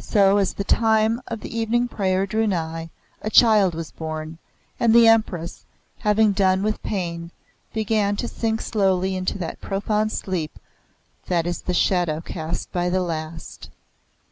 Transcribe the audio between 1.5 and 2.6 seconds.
evening prayer drew